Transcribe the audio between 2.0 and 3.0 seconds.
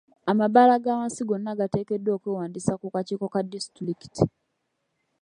okwewandiisa ku